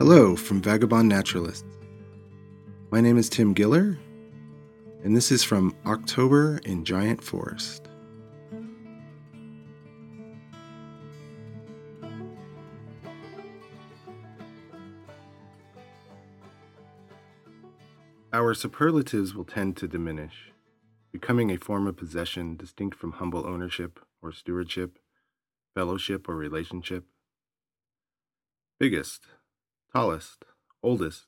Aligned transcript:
Hello 0.00 0.34
from 0.34 0.60
Vagabond 0.60 1.08
Naturalists. 1.08 1.64
My 2.90 3.00
name 3.00 3.16
is 3.16 3.28
Tim 3.28 3.54
Giller, 3.54 3.96
and 5.04 5.16
this 5.16 5.30
is 5.30 5.44
from 5.44 5.72
October 5.86 6.58
in 6.64 6.84
Giant 6.84 7.22
Forest. 7.22 7.88
Our 18.32 18.52
superlatives 18.52 19.32
will 19.32 19.44
tend 19.44 19.76
to 19.76 19.86
diminish, 19.86 20.50
becoming 21.12 21.52
a 21.52 21.56
form 21.56 21.86
of 21.86 21.96
possession 21.96 22.56
distinct 22.56 22.98
from 22.98 23.12
humble 23.12 23.46
ownership 23.46 24.00
or 24.20 24.32
stewardship, 24.32 24.98
fellowship 25.72 26.28
or 26.28 26.34
relationship. 26.34 27.04
Biggest, 28.80 29.28
tallest, 29.94 30.44
oldest, 30.82 31.26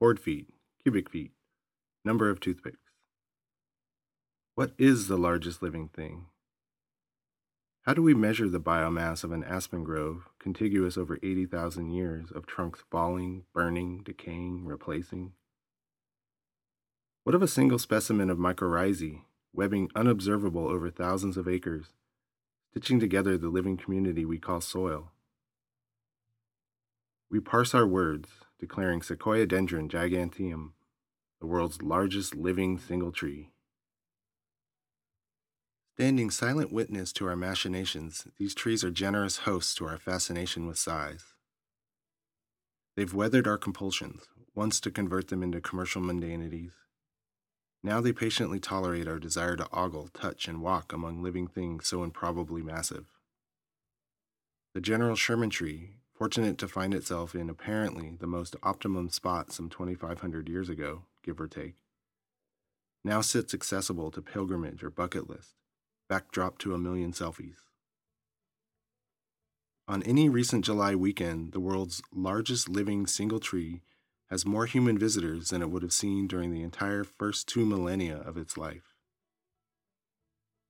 board 0.00 0.18
feet, 0.18 0.48
cubic 0.82 1.10
feet, 1.10 1.32
number 2.02 2.30
of 2.30 2.40
toothpicks. 2.40 2.78
What 4.54 4.72
is 4.78 5.08
the 5.08 5.18
largest 5.18 5.60
living 5.60 5.90
thing? 5.94 6.24
How 7.82 7.92
do 7.92 8.00
we 8.00 8.14
measure 8.14 8.48
the 8.48 8.58
biomass 8.58 9.22
of 9.22 9.32
an 9.32 9.44
aspen 9.44 9.84
grove 9.84 10.30
contiguous 10.38 10.96
over 10.96 11.18
80,000 11.22 11.90
years 11.90 12.30
of 12.30 12.46
trunks 12.46 12.82
falling, 12.90 13.44
burning, 13.52 14.00
decaying, 14.02 14.64
replacing? 14.64 15.32
What 17.24 17.34
of 17.34 17.42
a 17.42 17.48
single 17.48 17.78
specimen 17.78 18.30
of 18.30 18.38
mycorrhizae, 18.38 19.24
webbing 19.52 19.90
unobservable 19.94 20.66
over 20.66 20.88
thousands 20.88 21.36
of 21.36 21.46
acres, 21.46 21.88
stitching 22.70 22.98
together 22.98 23.36
the 23.36 23.50
living 23.50 23.76
community 23.76 24.24
we 24.24 24.38
call 24.38 24.62
soil? 24.62 25.12
We 27.30 27.40
parse 27.40 27.74
our 27.74 27.86
words, 27.86 28.28
declaring 28.58 29.00
Sequoiadendron 29.00 29.88
giganteum 29.88 30.72
the 31.40 31.46
world's 31.46 31.82
largest 31.82 32.34
living 32.34 32.78
single 32.78 33.12
tree. 33.12 33.50
Standing 35.94 36.30
silent 36.30 36.72
witness 36.72 37.12
to 37.14 37.26
our 37.26 37.36
machinations, 37.36 38.26
these 38.38 38.54
trees 38.54 38.84
are 38.84 38.90
generous 38.90 39.38
hosts 39.38 39.74
to 39.76 39.86
our 39.86 39.98
fascination 39.98 40.66
with 40.66 40.78
size. 40.78 41.34
They've 42.96 43.12
weathered 43.12 43.46
our 43.46 43.58
compulsions, 43.58 44.22
once 44.54 44.80
to 44.80 44.90
convert 44.90 45.28
them 45.28 45.42
into 45.42 45.60
commercial 45.60 46.02
mundanities. 46.02 46.72
Now 47.82 48.00
they 48.00 48.12
patiently 48.12 48.58
tolerate 48.58 49.06
our 49.06 49.18
desire 49.18 49.56
to 49.56 49.68
ogle, 49.72 50.08
touch, 50.08 50.48
and 50.48 50.62
walk 50.62 50.92
among 50.92 51.22
living 51.22 51.46
things 51.46 51.86
so 51.86 52.02
improbably 52.02 52.62
massive. 52.62 53.06
The 54.74 54.80
General 54.80 55.16
Sherman 55.16 55.50
tree, 55.50 55.96
fortunate 56.16 56.56
to 56.58 56.68
find 56.68 56.94
itself 56.94 57.34
in 57.34 57.50
apparently 57.50 58.16
the 58.18 58.26
most 58.26 58.56
optimum 58.62 59.10
spot 59.10 59.52
some 59.52 59.68
2,500 59.68 60.48
years 60.48 60.68
ago, 60.68 61.02
give 61.22 61.40
or 61.40 61.46
take, 61.46 61.74
now 63.04 63.20
sits 63.20 63.52
accessible 63.52 64.10
to 64.10 64.22
pilgrimage 64.22 64.82
or 64.82 64.90
bucket 64.90 65.28
list, 65.28 65.54
backdrop 66.08 66.58
to 66.58 66.74
a 66.74 66.78
million 66.78 67.12
selfies. 67.12 67.58
On 69.86 70.02
any 70.02 70.28
recent 70.28 70.64
July 70.64 70.94
weekend, 70.94 71.52
the 71.52 71.60
world's 71.60 72.02
largest 72.12 72.68
living 72.68 73.06
single 73.06 73.38
tree 73.38 73.82
has 74.30 74.44
more 74.44 74.66
human 74.66 74.98
visitors 74.98 75.50
than 75.50 75.62
it 75.62 75.70
would 75.70 75.82
have 75.82 75.92
seen 75.92 76.26
during 76.26 76.50
the 76.50 76.62
entire 76.62 77.04
first 77.04 77.46
two 77.46 77.64
millennia 77.64 78.16
of 78.16 78.36
its 78.36 78.56
life. 78.56 78.94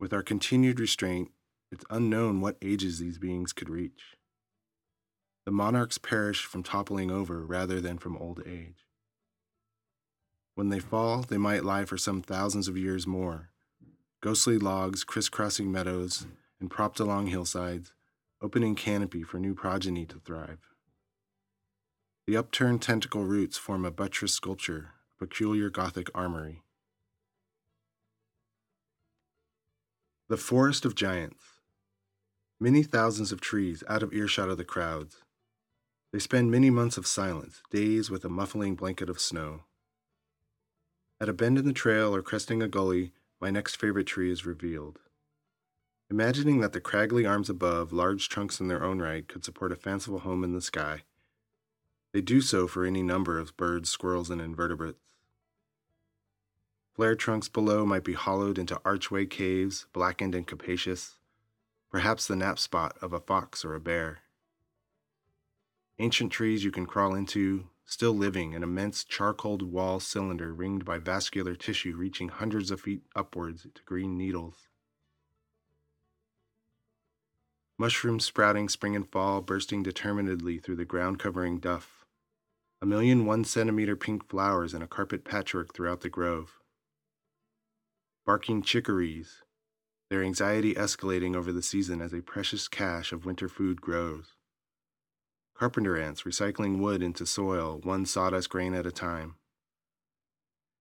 With 0.00 0.14
our 0.14 0.22
continued 0.22 0.80
restraint, 0.80 1.30
it's 1.70 1.84
unknown 1.90 2.40
what 2.40 2.56
ages 2.62 2.98
these 2.98 3.18
beings 3.18 3.52
could 3.52 3.68
reach. 3.68 4.16
The 5.44 5.50
monarchs 5.50 5.98
perish 5.98 6.44
from 6.44 6.62
toppling 6.62 7.10
over 7.10 7.44
rather 7.44 7.80
than 7.80 7.98
from 7.98 8.16
old 8.16 8.42
age. 8.46 8.86
When 10.54 10.68
they 10.68 10.78
fall, 10.78 11.22
they 11.22 11.38
might 11.38 11.64
lie 11.64 11.84
for 11.84 11.96
some 11.96 12.22
thousands 12.22 12.68
of 12.68 12.76
years 12.76 13.06
more, 13.06 13.50
ghostly 14.20 14.58
logs 14.58 15.02
crisscrossing 15.02 15.72
meadows 15.72 16.26
and 16.60 16.70
propped 16.70 17.00
along 17.00 17.26
hillsides, 17.26 17.92
opening 18.40 18.76
canopy 18.76 19.22
for 19.22 19.38
new 19.38 19.54
progeny 19.54 20.06
to 20.06 20.20
thrive. 20.20 20.60
The 22.26 22.36
upturned 22.36 22.82
tentacle 22.82 23.24
roots 23.24 23.58
form 23.58 23.84
a 23.84 23.90
buttress 23.90 24.32
sculpture, 24.34 24.90
a 25.16 25.26
peculiar 25.26 25.70
Gothic 25.70 26.08
armory. 26.14 26.62
The 30.28 30.36
Forest 30.36 30.84
of 30.84 30.94
Giants. 30.94 31.42
Many 32.60 32.84
thousands 32.84 33.32
of 33.32 33.40
trees 33.40 33.82
out 33.88 34.04
of 34.04 34.12
earshot 34.12 34.48
of 34.48 34.56
the 34.56 34.64
crowds. 34.64 35.16
They 36.12 36.18
spend 36.18 36.50
many 36.50 36.68
months 36.68 36.98
of 36.98 37.06
silence, 37.06 37.62
days 37.70 38.10
with 38.10 38.24
a 38.24 38.28
muffling 38.28 38.74
blanket 38.74 39.08
of 39.08 39.18
snow. 39.18 39.62
At 41.18 41.30
a 41.30 41.32
bend 41.32 41.58
in 41.58 41.64
the 41.64 41.72
trail 41.72 42.14
or 42.14 42.20
cresting 42.20 42.62
a 42.62 42.68
gully, 42.68 43.12
my 43.40 43.50
next 43.50 43.76
favorite 43.76 44.06
tree 44.06 44.30
is 44.30 44.44
revealed. 44.44 44.98
Imagining 46.10 46.60
that 46.60 46.74
the 46.74 46.80
craggly 46.80 47.26
arms 47.26 47.48
above, 47.48 47.94
large 47.94 48.28
trunks 48.28 48.60
in 48.60 48.68
their 48.68 48.84
own 48.84 49.00
right, 49.00 49.26
could 49.26 49.42
support 49.42 49.72
a 49.72 49.76
fanciful 49.76 50.18
home 50.18 50.44
in 50.44 50.52
the 50.52 50.60
sky. 50.60 51.04
They 52.12 52.20
do 52.20 52.42
so 52.42 52.66
for 52.68 52.84
any 52.84 53.02
number 53.02 53.38
of 53.38 53.56
birds, 53.56 53.88
squirrels, 53.88 54.28
and 54.28 54.38
invertebrates. 54.38 55.14
Flared 56.94 57.20
trunks 57.20 57.48
below 57.48 57.86
might 57.86 58.04
be 58.04 58.12
hollowed 58.12 58.58
into 58.58 58.78
archway 58.84 59.24
caves, 59.24 59.86
blackened 59.94 60.34
and 60.34 60.46
capacious, 60.46 61.16
perhaps 61.90 62.26
the 62.26 62.36
nap 62.36 62.58
spot 62.58 62.98
of 63.00 63.14
a 63.14 63.20
fox 63.20 63.64
or 63.64 63.74
a 63.74 63.80
bear. 63.80 64.18
Ancient 66.02 66.32
trees 66.32 66.64
you 66.64 66.72
can 66.72 66.84
crawl 66.84 67.14
into, 67.14 67.68
still 67.84 68.12
living, 68.12 68.56
an 68.56 68.64
immense 68.64 69.04
charcoal 69.04 69.58
wall 69.58 70.00
cylinder 70.00 70.52
ringed 70.52 70.84
by 70.84 70.98
vascular 70.98 71.54
tissue 71.54 71.94
reaching 71.94 72.28
hundreds 72.28 72.72
of 72.72 72.80
feet 72.80 73.02
upwards 73.14 73.68
to 73.72 73.82
green 73.84 74.18
needles. 74.18 74.66
Mushrooms 77.78 78.24
sprouting 78.24 78.68
spring 78.68 78.96
and 78.96 79.08
fall, 79.12 79.42
bursting 79.42 79.84
determinedly 79.84 80.58
through 80.58 80.74
the 80.74 80.84
ground 80.84 81.20
covering 81.20 81.60
duff. 81.60 82.04
A 82.80 82.84
million 82.84 83.24
one 83.24 83.44
centimeter 83.44 83.94
pink 83.94 84.28
flowers 84.28 84.74
in 84.74 84.82
a 84.82 84.88
carpet 84.88 85.24
patchwork 85.24 85.72
throughout 85.72 86.00
the 86.00 86.10
grove. 86.10 86.58
Barking 88.26 88.62
chickarees, 88.62 89.44
their 90.10 90.24
anxiety 90.24 90.74
escalating 90.74 91.36
over 91.36 91.52
the 91.52 91.62
season 91.62 92.02
as 92.02 92.12
a 92.12 92.22
precious 92.22 92.66
cache 92.66 93.12
of 93.12 93.24
winter 93.24 93.48
food 93.48 93.80
grows 93.80 94.32
carpenter 95.54 95.96
ants 95.96 96.22
recycling 96.22 96.78
wood 96.78 97.02
into 97.02 97.26
soil, 97.26 97.80
one 97.82 98.06
sawdust 98.06 98.48
grain 98.50 98.74
at 98.74 98.86
a 98.86 98.92
time. 98.92 99.36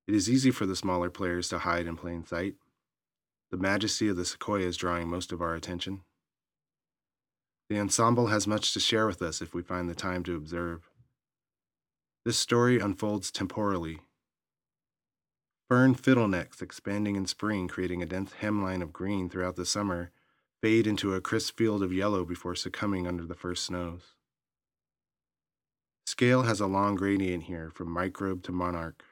It 0.08 0.16
is 0.16 0.30
easy 0.30 0.52
for 0.52 0.66
the 0.66 0.76
smaller 0.76 1.10
players 1.10 1.50
to 1.50 1.60
hide 1.60 1.88
in 1.88 1.96
plain 1.96 2.26
sight. 2.26 2.56
The 3.52 3.58
majesty 3.58 4.08
of 4.08 4.18
the 4.18 4.26
sequoia 4.26 4.66
is 4.66 4.78
drawing 4.78 5.08
most 5.08 5.32
of 5.32 5.42
our 5.42 5.56
attention. 5.56 6.02
The 7.70 7.80
ensemble 7.80 8.28
has 8.28 8.48
much 8.48 8.74
to 8.74 8.80
share 8.80 9.08
with 9.08 9.22
us 9.22 9.42
if 9.42 9.54
we 9.54 9.62
find 9.62 9.90
the 9.90 9.96
time 9.96 10.24
to 10.24 10.36
observe. 10.36 10.90
This 12.26 12.38
story 12.38 12.80
unfolds 12.80 13.32
temporally. 13.32 14.00
Fern 15.70 15.96
fiddlenecks 15.96 16.62
expanding 16.62 17.16
in 17.16 17.26
spring, 17.26 17.68
creating 17.68 18.04
a 18.04 18.06
dense 18.06 18.34
hemline 18.42 18.82
of 18.82 18.92
green 18.92 19.30
throughout 19.30 19.56
the 19.56 19.66
summer, 19.66 20.12
fade 20.62 20.86
into 20.86 21.16
a 21.16 21.22
crisp 21.22 21.58
field 21.58 21.82
of 21.82 21.94
yellow 21.94 22.26
before 22.26 22.56
succumbing 22.56 23.08
under 23.08 23.26
the 23.26 23.36
first 23.36 23.64
snows. 23.66 24.16
Scale 26.22 26.44
has 26.44 26.60
a 26.60 26.68
long 26.68 26.94
gradient 26.94 27.46
here 27.46 27.72
from 27.74 27.90
microbe 27.90 28.44
to 28.44 28.52
monarch. 28.52 29.04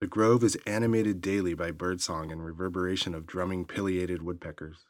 The 0.00 0.06
grove 0.06 0.44
is 0.44 0.56
animated 0.64 1.20
daily 1.20 1.52
by 1.52 1.72
birdsong 1.72 2.30
and 2.30 2.44
reverberation 2.44 3.12
of 3.12 3.26
drumming 3.26 3.64
pileated 3.64 4.22
woodpeckers. 4.22 4.86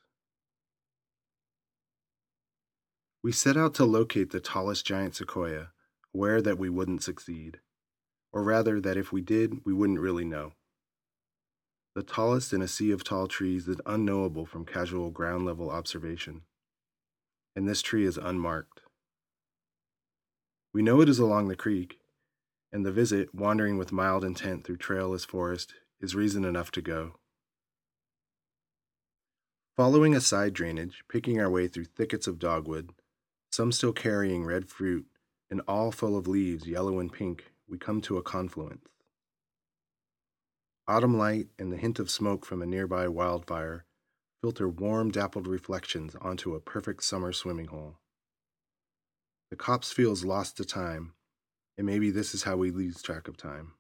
We 3.23 3.33
set 3.33 3.57
out 3.57 3.73
to 3.77 3.87
locate 3.87 4.29
the 4.29 4.41
tallest 4.41 4.85
giant 4.85 5.15
sequoia, 5.15 5.69
aware 6.15 6.43
that 6.43 6.59
we 6.59 6.69
wouldn't 6.69 7.03
succeed, 7.03 7.61
or 8.31 8.43
rather 8.43 8.79
that 8.79 8.99
if 8.99 9.11
we 9.11 9.23
did, 9.23 9.65
we 9.65 9.73
wouldn't 9.73 10.01
really 10.01 10.27
know. 10.27 10.53
The 11.95 12.03
tallest 12.03 12.53
in 12.53 12.61
a 12.61 12.69
sea 12.69 12.91
of 12.91 13.05
tall 13.05 13.27
trees 13.27 13.67
is 13.67 13.81
unknowable 13.87 14.45
from 14.45 14.67
casual 14.67 15.09
ground 15.09 15.47
level 15.47 15.71
observation, 15.71 16.43
and 17.57 17.67
this 17.67 17.81
tree 17.81 18.05
is 18.05 18.19
unmarked. 18.19 18.83
We 20.73 20.83
know 20.83 21.01
it 21.01 21.09
is 21.09 21.19
along 21.19 21.49
the 21.49 21.57
creek, 21.57 21.99
and 22.73 22.87
the 22.87 22.93
visit, 22.93 23.35
wandering 23.35 23.77
with 23.77 23.93
mild 23.93 24.25
intent 24.25 24.65
through 24.65 24.77
trailless 24.77 25.25
forest, 25.25 25.75
is 26.01 26.15
reason 26.15 26.45
enough 26.45 26.71
to 26.73 26.83
go. 26.83 27.17
Following 29.77 30.15
a 30.15 30.21
side 30.21 30.53
drainage, 30.53 31.03
picking 31.09 31.41
our 31.41 31.51
way 31.51 31.67
through 31.67 31.87
thickets 31.87 32.27
of 32.27 32.39
dogwood, 32.39 32.91
some 33.51 33.73
still 33.73 33.93
carrying 33.93 34.45
red 34.45 34.69
fruit, 34.69 35.07
and 35.51 35.61
all 35.67 35.91
full 35.91 36.17
of 36.17 36.29
leaves 36.29 36.69
yellow 36.69 37.01
and 37.01 37.13
pink, 37.13 37.53
we 37.69 37.77
come 37.77 38.01
to 38.03 38.17
a 38.17 38.23
confluence. 38.23 38.87
Autumn 40.87 41.17
light 41.17 41.49
and 41.59 41.73
the 41.73 41.77
hint 41.77 41.99
of 41.99 42.11
smoke 42.11 42.45
from 42.45 42.63
a 42.63 42.67
nearby 42.67 43.09
wildfire 43.09 43.85
filter 44.41 44.69
warm, 44.69 45.11
dappled 45.11 45.47
reflections 45.47 46.17
onto 46.21 46.55
a 46.55 46.61
perfect 46.61 47.05
summer 47.05 47.33
swimming 47.33 47.67
hole. 47.67 47.99
The 49.51 49.57
copse 49.57 49.93
feels 49.93 50.25
lost 50.25 50.57
to 50.57 50.65
time, 50.65 51.15
And 51.77 51.87
maybe 51.87 52.11
this 52.11 52.35
is 52.35 52.43
how 52.43 52.57
we 52.57 52.71
lose 52.71 53.03
track 53.03 53.27
of 53.27 53.37
time. 53.37 53.73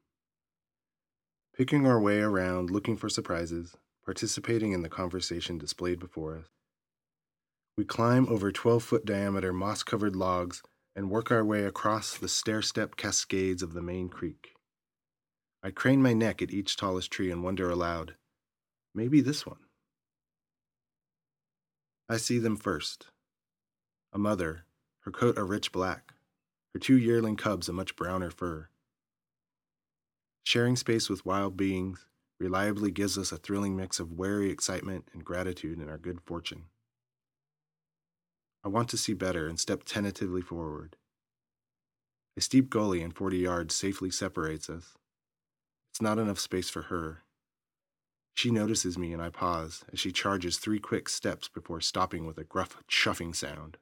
Picking 1.57 1.87
our 1.87 2.01
way 2.01 2.21
around, 2.21 2.71
looking 2.71 2.97
for 2.97 3.09
surprises, 3.09 3.77
participating 4.05 4.73
in 4.73 4.83
the 4.83 4.89
conversation 4.89 5.59
displayed 5.59 5.99
before 5.99 6.37
us. 6.37 6.47
We 7.77 7.85
climb 7.85 8.27
over 8.29 8.51
12 8.51 8.83
foot 8.83 9.05
diameter 9.05 9.53
moss 9.53 9.83
covered 9.83 10.17
logs 10.17 10.63
and 10.97 11.11
work 11.11 11.31
our 11.31 11.45
way 11.45 11.65
across 11.65 12.17
the 12.17 12.29
stair 12.29 12.63
step 12.63 12.97
cascades 12.97 13.63
of 13.63 13.75
the 13.75 13.83
main 13.83 14.09
creek. 14.09 14.55
I 15.63 15.71
crane 15.71 16.03
my 16.03 16.15
neck 16.15 16.41
at 16.41 16.51
each 16.51 16.77
tallest 16.77 17.11
tree 17.11 17.31
and 17.31 17.45
wonder 17.45 17.71
aloud 17.71 18.17
maybe 18.95 19.21
this 19.21 19.47
one. 19.47 19.59
I 22.09 22.17
see 22.17 22.39
them 22.39 22.57
first. 22.57 23.07
A 24.13 24.19
mother, 24.19 24.65
her 25.00 25.11
coat 25.11 25.38
a 25.38 25.44
rich 25.44 25.73
black, 25.73 26.12
her 26.75 26.81
two 26.81 26.97
yearling 26.97 27.37
cubs 27.37 27.69
a 27.69 27.73
much 27.73 27.97
browner 27.97 28.31
fur. 28.31 28.69
Sharing 30.44 30.76
space 30.76 31.08
with 31.08 31.26
wild 31.26 31.56
beings 31.56 32.06
reliably 32.38 32.91
gives 32.91 33.19
us 33.19 33.32
a 33.32 33.37
thrilling 33.37 33.76
mix 33.76 34.00
of 34.00 34.12
wary 34.12 34.50
excitement 34.50 35.08
and 35.12 35.25
gratitude 35.25 35.79
in 35.81 35.88
our 35.88 35.99
good 35.99 36.20
fortune. 36.23 36.64
I 38.64 38.69
want 38.69 38.88
to 38.91 38.99
see 38.99 39.14
better 39.14 39.47
and 39.47 39.58
step 39.58 39.85
tentatively 39.85 40.43
forward. 40.43 40.97
A 42.37 42.41
steep 42.41 42.70
gully 42.70 43.02
in 43.02 43.11
40 43.11 43.38
yards 43.38 43.75
safely 43.75 44.11
separates 44.11 44.70
us. 44.70 44.97
It's 45.93 46.02
not 46.02 46.19
enough 46.19 46.38
space 46.38 46.70
for 46.70 46.82
her. 46.82 47.23
She 48.35 48.50
notices 48.50 48.97
me 48.97 49.12
and 49.12 49.20
I 49.20 49.29
pause 49.29 49.85
as 49.93 50.00
she 50.00 50.12
charges 50.12 50.56
three 50.56 50.79
quick 50.79 51.08
steps 51.08 51.49
before 51.49 51.81
stopping 51.81 52.26
with 52.26 52.38
a 52.38 52.44
gruff 52.44 52.76
chuffing 52.88 53.35
sound. 53.35 53.76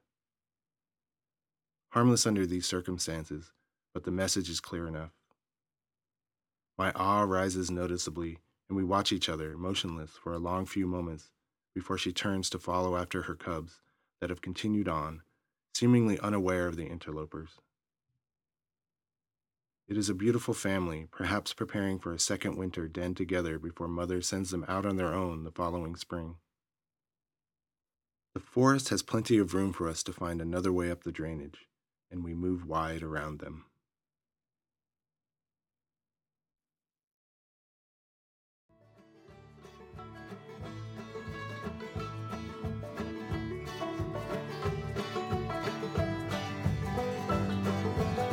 Harmless 1.90 2.26
under 2.26 2.44
these 2.44 2.66
circumstances, 2.66 3.52
but 3.94 4.04
the 4.04 4.10
message 4.10 4.50
is 4.50 4.60
clear 4.60 4.86
enough. 4.86 5.12
My 6.76 6.92
awe 6.92 7.22
rises 7.22 7.70
noticeably, 7.70 8.38
and 8.68 8.76
we 8.76 8.84
watch 8.84 9.10
each 9.10 9.28
other, 9.28 9.56
motionless, 9.56 10.10
for 10.22 10.32
a 10.32 10.38
long 10.38 10.66
few 10.66 10.86
moments 10.86 11.30
before 11.74 11.96
she 11.96 12.12
turns 12.12 12.50
to 12.50 12.58
follow 12.58 12.96
after 12.96 13.22
her 13.22 13.34
cubs 13.34 13.80
that 14.20 14.30
have 14.30 14.42
continued 14.42 14.88
on, 14.88 15.22
seemingly 15.72 16.18
unaware 16.20 16.66
of 16.66 16.76
the 16.76 16.86
interlopers. 16.86 17.50
It 19.88 19.96
is 19.96 20.10
a 20.10 20.14
beautiful 20.14 20.52
family, 20.52 21.06
perhaps 21.10 21.54
preparing 21.54 21.98
for 21.98 22.12
a 22.12 22.18
second 22.18 22.56
winter 22.56 22.88
denned 22.88 23.16
together 23.16 23.58
before 23.58 23.88
mother 23.88 24.20
sends 24.20 24.50
them 24.50 24.66
out 24.68 24.84
on 24.84 24.96
their 24.96 25.14
own 25.14 25.44
the 25.44 25.50
following 25.50 25.96
spring. 25.96 26.36
The 28.34 28.40
forest 28.40 28.90
has 28.90 29.02
plenty 29.02 29.38
of 29.38 29.54
room 29.54 29.72
for 29.72 29.88
us 29.88 30.02
to 30.02 30.12
find 30.12 30.42
another 30.42 30.72
way 30.72 30.90
up 30.90 31.04
the 31.04 31.12
drainage, 31.12 31.67
and 32.10 32.24
we 32.24 32.34
move 32.34 32.66
wide 32.66 33.02
around 33.02 33.40
them. 33.40 33.64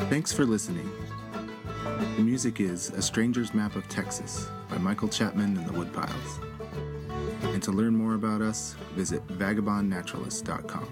Thanks 0.09 0.31
for 0.31 0.45
listening. 0.45 0.89
The 2.15 2.21
music 2.21 2.61
is 2.61 2.89
A 2.91 3.01
Stranger's 3.01 3.53
Map 3.53 3.75
of 3.75 3.89
Texas 3.89 4.47
by 4.69 4.77
Michael 4.77 5.09
Chapman 5.09 5.57
and 5.57 5.65
the 5.67 5.73
Woodpiles. 5.73 6.41
And 7.53 7.61
to 7.63 7.71
learn 7.71 7.95
more 7.95 8.13
about 8.13 8.41
us, 8.41 8.75
visit 8.93 9.27
vagabondnaturalist.com. 9.27 10.87